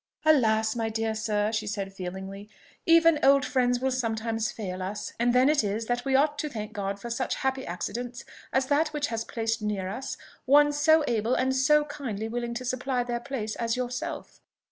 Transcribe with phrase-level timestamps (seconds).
[0.25, 0.75] "Alas!
[0.75, 2.49] my dear sir," she said feelingly,
[2.87, 6.49] "even old friends will sometimes fail us; and then it is that we ought to
[6.49, 11.03] thank God for such happy accidents as that which has placed near us one so
[11.07, 11.53] able and
[11.87, 14.39] kindly willing to supply their place as yourself.